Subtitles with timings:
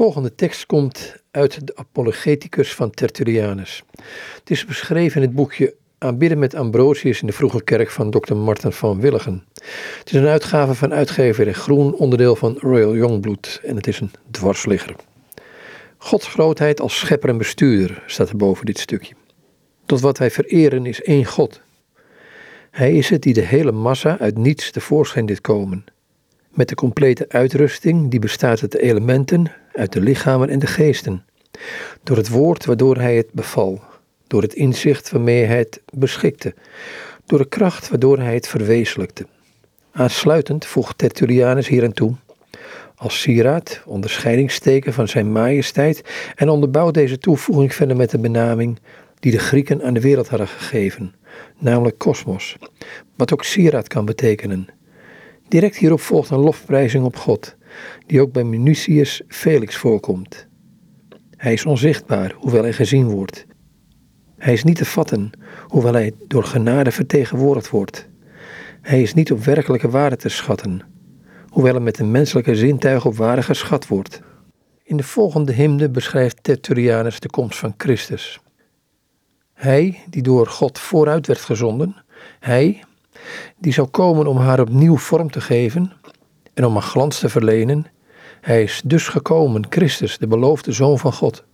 [0.00, 3.82] volgende tekst komt uit de Apologeticus van Tertullianus.
[4.38, 8.34] Het is beschreven in het boekje Aanbidden met Ambrosius in de vroege kerk van Dr.
[8.34, 9.44] Martin van Willigen.
[9.98, 14.10] Het is een uitgave van uitgever Groen, onderdeel van Royal Youngblood en het is een
[14.30, 14.96] dwarsligger.
[15.96, 19.14] Gods grootheid als schepper en bestuurder staat er boven dit stukje.
[19.86, 21.60] Tot wat wij vereren is één God.
[22.70, 25.84] Hij is het die de hele massa uit niets tevoorschijn dit komen
[26.60, 31.24] met de complete uitrusting die bestaat uit de elementen, uit de lichamen en de geesten.
[32.02, 33.80] Door het woord waardoor hij het beval,
[34.26, 36.54] door het inzicht waarmee hij het beschikte,
[37.26, 39.26] door de kracht waardoor hij het verwezenlijkte.
[39.92, 42.14] Aansluitend voegt Tertullianus hier aan toe,
[42.94, 46.02] als sieraad, onderscheidingsteken van zijn majesteit
[46.34, 48.78] en onderbouwt deze toevoeging verder met de benaming
[49.18, 51.14] die de Grieken aan de wereld hadden gegeven,
[51.58, 52.56] namelijk kosmos,
[53.16, 54.68] wat ook sieraad kan betekenen.
[55.50, 57.56] Direct hierop volgt een lofprijzing op God,
[58.06, 60.46] die ook bij Minucius Felix voorkomt.
[61.36, 63.46] Hij is onzichtbaar, hoewel hij gezien wordt.
[64.38, 65.30] Hij is niet te vatten,
[65.66, 68.08] hoewel hij door genade vertegenwoordigd wordt.
[68.80, 70.82] Hij is niet op werkelijke waarde te schatten,
[71.48, 74.20] hoewel hij met een menselijke zintuig op waarde geschat wordt.
[74.82, 78.40] In de volgende hymne beschrijft Tertullianus de komst van Christus.
[79.52, 81.96] Hij, die door God vooruit werd gezonden,
[82.40, 82.82] hij,
[83.58, 85.92] die zou komen om haar opnieuw vorm te geven
[86.54, 87.86] en om haar glans te verlenen.
[88.40, 91.44] Hij is dus gekomen, Christus, de beloofde Zoon van God.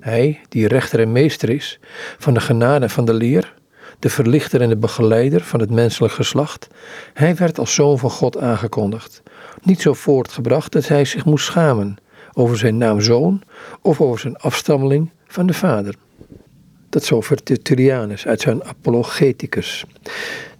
[0.00, 1.80] Hij, die rechter en meester is
[2.18, 3.54] van de genade en van de leer,
[3.98, 6.68] de verlichter en de begeleider van het menselijk geslacht,
[7.14, 9.22] hij werd als Zoon van God aangekondigd.
[9.62, 11.96] Niet zo voortgebracht dat hij zich moest schamen
[12.32, 13.42] over zijn naam Zoon
[13.82, 15.94] of over zijn afstammeling van de Vader.
[16.88, 19.84] Dat zover Tertullianus uit zijn Apologeticus.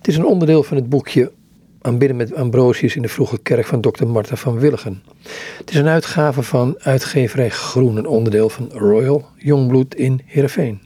[0.00, 1.32] Het is een onderdeel van het boekje
[1.80, 4.06] Aanbidden met Ambrosius in de vroege kerk van Dr.
[4.06, 5.02] Marta van Willigen.
[5.58, 10.78] Het is een uitgave van uitgeverij Groen, een onderdeel van Royal Jongbloed in Heerenveen.